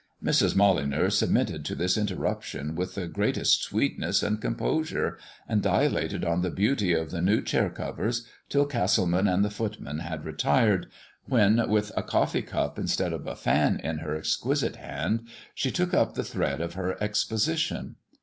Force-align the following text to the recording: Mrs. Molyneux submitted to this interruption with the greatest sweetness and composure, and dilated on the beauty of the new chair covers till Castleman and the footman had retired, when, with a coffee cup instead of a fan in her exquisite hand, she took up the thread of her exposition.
Mrs. 0.23 0.55
Molyneux 0.55 1.11
submitted 1.11 1.63
to 1.65 1.75
this 1.75 1.95
interruption 1.95 2.73
with 2.73 2.95
the 2.95 3.05
greatest 3.07 3.61
sweetness 3.61 4.23
and 4.23 4.41
composure, 4.41 5.19
and 5.47 5.61
dilated 5.61 6.25
on 6.25 6.41
the 6.41 6.49
beauty 6.49 6.91
of 6.91 7.11
the 7.11 7.21
new 7.21 7.39
chair 7.39 7.69
covers 7.69 8.25
till 8.49 8.65
Castleman 8.65 9.27
and 9.27 9.45
the 9.45 9.51
footman 9.51 9.99
had 9.99 10.25
retired, 10.25 10.87
when, 11.25 11.69
with 11.69 11.91
a 11.95 12.01
coffee 12.01 12.41
cup 12.41 12.79
instead 12.79 13.13
of 13.13 13.27
a 13.27 13.35
fan 13.35 13.79
in 13.79 13.99
her 13.99 14.15
exquisite 14.15 14.77
hand, 14.77 15.27
she 15.53 15.69
took 15.69 15.93
up 15.93 16.15
the 16.15 16.23
thread 16.23 16.61
of 16.61 16.73
her 16.73 16.97
exposition. 16.99 17.95